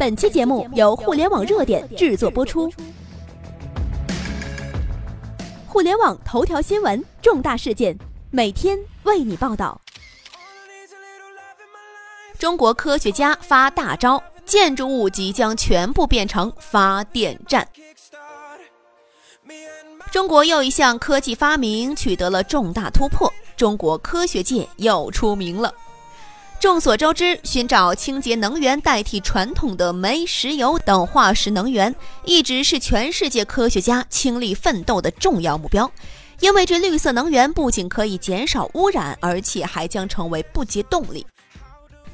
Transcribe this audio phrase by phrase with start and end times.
[0.00, 2.72] 本期节目由互联网热点制作播出。
[5.66, 7.94] 互联网头条新闻，重大事件，
[8.30, 9.78] 每天为你报道。
[12.38, 17.68] 中国科学家发大招，建筑物即将全部变成发电站。
[20.10, 25.70] 中国又一项科技发明取得了重大突破，中国科学界又出名了。
[26.60, 31.94] 众所周知，寻找清洁能源代替传统的煤、石油等化石能源，
[32.26, 35.90] 一直是全世界科学家倾力奋斗的重要目标。
[36.40, 41.26] 因为这绿色能源不仅可以减少污染，而且还将成为不竭动力。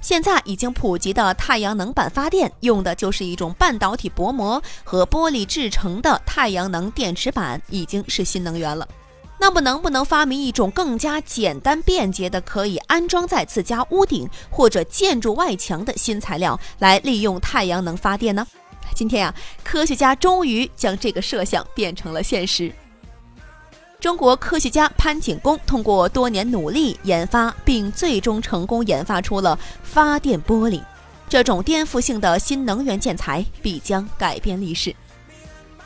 [0.00, 8.86] 现在已经普及的太阳能板发电，用的就是一种半导体薄膜和玻璃制成的太阳能电池板，已经是新能源了。
[9.38, 18.46] 那么，能不能发明一种更加简单便捷的，可以安装在自家屋顶或者建筑外墙的新材料，来利用太阳能发电呢？
[18.94, 22.72] 今天呀，科学家终于将这个设想变成了现实。
[24.00, 30.80] 中国科学家潘景功通过多年努力研发，并最终成功研发出了发电玻璃，
[31.28, 34.94] 这种颠覆性的新能源建材必将改变历史。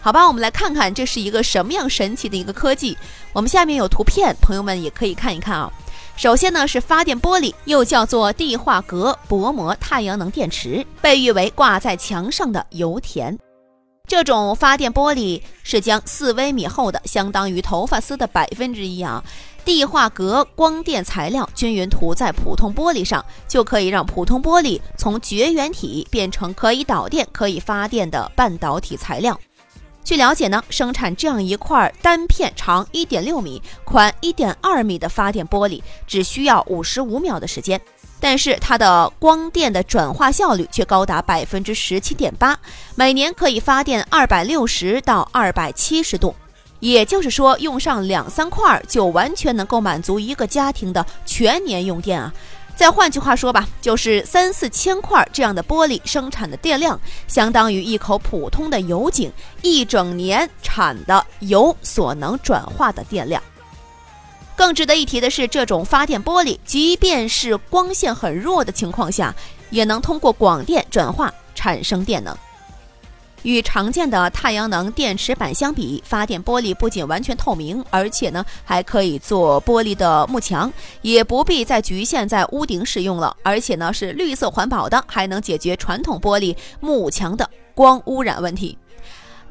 [0.03, 2.97] 好吧，我们来看看这是一个什么样神奇的一个科技。
[3.35, 5.71] 我们下面有图片，朋友们也可以看一看啊。
[6.17, 13.39] 首先呢是发电玻璃，又叫做地化镉薄膜太阳能电池，被誉为挂在墙上的油田。
[14.09, 19.23] 这种发电玻璃是将四微米厚的，相当于头发丝的百分之一啊，
[19.65, 29.39] 地化镉光电材料均匀涂在普通玻璃上，就可以让普通玻璃从绝缘体变成可以导电、可以发电的半导体材料。
[30.11, 37.81] 据了解呢，生产这样一块单片长一点六米、宽一点二米的发电玻璃，只需要五十五秒的时间。
[38.19, 42.59] 但是它的光电的转化效率却高达百分之十七点八，
[42.97, 46.35] 每年可以发电二百六十到二百七十度，
[46.81, 52.35] 也就是说用上两三块就完全能够满足一个家庭的全年用电啊！
[52.81, 56.99] 再换句话说吧，就是三四千块这样的玻璃生产的电量，
[57.29, 59.31] 相当于一口普通的油井
[59.61, 63.43] 一整年产的油所能转化的电量。
[64.57, 69.35] 更值得一提的是，这种发电玻璃，即便是光线很弱的情况下，
[69.69, 72.35] 也能通过广电转化产生电能。
[73.43, 83.37] 与常见的太阳能电池板相比，发电玻璃不仅完全透明，而且呢还可以做玻璃的幕墙，也不必再局限在屋顶使用了。
[83.43, 88.77] 而且呢是绿色环保的，还能解决传统玻璃幕墙的光污染问题。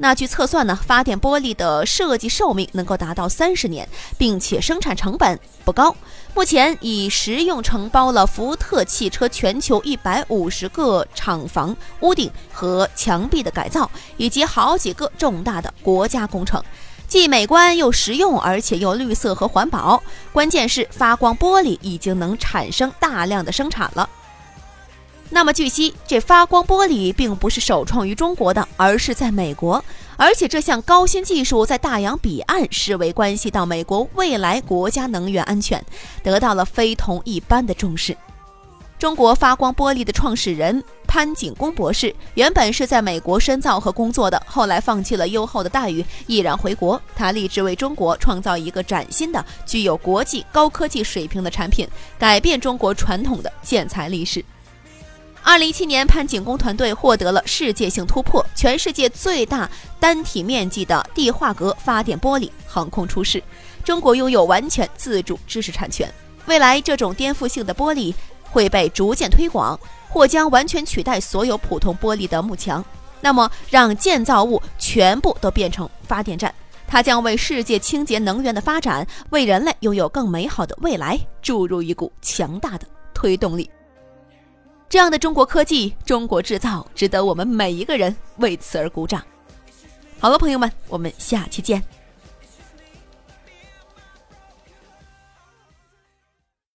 [0.02, 5.94] 那据测算呢，发电玻璃的设计寿命能够达到三十年，并且生产成本不高。
[6.34, 16.64] 目前已实用承包了福特汽车全球一百五十个厂房屋顶和墙壁的改造，以及好几个重大的国家工程，
[17.06, 20.02] 既美观又实用，而且又绿色和环保。
[20.32, 24.08] 关键是发光玻璃已经能产生大量的生产了。
[25.32, 29.82] 那么据悉，这发光玻璃并不是首创于中国的，而是在美国。
[30.16, 35.82] 而且这项高新技术在大洋彼岸视为关系到美国未来国家能源安全，
[36.22, 38.14] 得到了非同一般的重视。
[38.98, 47.00] 中国发光玻璃的创始人潘景公博士原本是在美国深造和工作的，后来放弃了优厚的待遇，毅然回国。
[47.16, 54.44] 他立志为中国创造一个崭新的、具有国际高科技水平的产品，改变中国传统的建材历史。
[55.50, 59.68] 二零一七年，潘景功团队获得了世界性突破，全世界最大
[59.98, 63.42] 单体面积的地化镉发电玻璃横空出世。
[63.82, 66.08] 中国拥有完全自主知识产权，
[66.46, 69.76] 未来这种颠覆性的玻璃会被逐渐推广，
[70.08, 72.84] 或将完全取代所有普通玻璃的幕墙。
[73.20, 76.54] 那么，让建造物全部都变成发电站，
[76.86, 83.68] 它将为世界清洁能源的发展，为人类拥有更美好的未来注入一股强大的推动力。
[84.90, 89.22] 这样的中国科技、中国制造，值得我们每一个人为此而鼓掌。
[90.18, 91.80] 好了，朋友们，我们下期见。